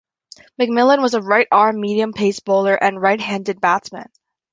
[0.59, 4.09] McMillan was a right arm medium-pace bowler and right-handed batsman.